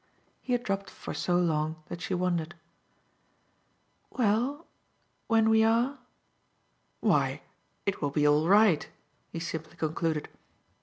He 0.41 0.53
had 0.53 0.63
dropped 0.63 0.89
for 0.89 1.13
so 1.13 1.37
long 1.37 1.83
that 1.87 2.01
she 2.01 2.15
wondered. 2.15 2.55
"Well, 4.09 4.65
when 5.27 5.47
we 5.47 5.63
are?" 5.63 5.99
"Why, 7.01 7.43
it 7.85 8.01
will 8.01 8.09
be 8.09 8.27
all 8.27 8.47
right," 8.47 8.89
he 9.29 9.39
simply 9.39 9.75
concluded. 9.75 10.27